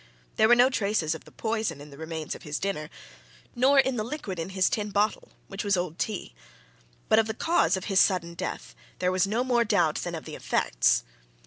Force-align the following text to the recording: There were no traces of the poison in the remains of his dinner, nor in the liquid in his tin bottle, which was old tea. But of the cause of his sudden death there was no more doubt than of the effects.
There 0.37 0.47
were 0.47 0.55
no 0.55 0.71
traces 0.71 1.13
of 1.13 1.25
the 1.25 1.31
poison 1.31 1.79
in 1.79 1.91
the 1.91 1.97
remains 1.99 2.33
of 2.33 2.41
his 2.41 2.57
dinner, 2.57 2.89
nor 3.55 3.79
in 3.79 3.97
the 3.97 4.03
liquid 4.03 4.39
in 4.39 4.49
his 4.49 4.67
tin 4.67 4.89
bottle, 4.89 5.29
which 5.47 5.63
was 5.63 5.77
old 5.77 5.99
tea. 5.99 6.33
But 7.07 7.19
of 7.19 7.27
the 7.27 7.35
cause 7.35 7.77
of 7.77 7.85
his 7.85 7.99
sudden 7.99 8.33
death 8.33 8.73
there 8.97 9.11
was 9.11 9.27
no 9.27 9.43
more 9.43 9.63
doubt 9.63 9.97
than 9.97 10.15
of 10.15 10.25
the 10.25 10.33
effects. 10.35 11.03